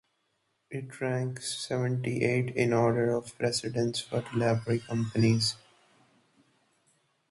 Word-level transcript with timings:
It 0.71 0.99
ranks 0.99 1.55
seventy-eighth 1.63 2.55
in 2.55 2.71
the 2.71 2.75
order 2.75 3.11
of 3.15 3.37
precedence 3.37 3.99
for 3.99 4.25
Livery 4.33 4.79
Companies. 4.79 5.57